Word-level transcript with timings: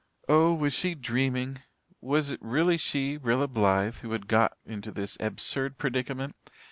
Oh, 0.27 0.55
was 0.55 0.73
she 0.73 0.95
dreaming? 0.95 1.61
Was 2.01 2.31
it 2.31 2.41
really 2.41 2.75
she, 2.77 3.17
Rilla 3.19 3.47
Blythe, 3.47 3.97
who 3.97 4.13
had 4.13 4.27
got 4.27 4.57
into 4.65 4.91
this 4.91 5.15
absurd 5.19 5.77
predicament? 5.77 6.35